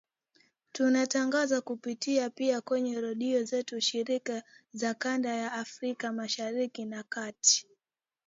[0.71, 4.43] tunatangaza kupitia pia kwenye redio zetu shirika
[4.73, 7.67] za kanda ya Afrika Mashariki na Kati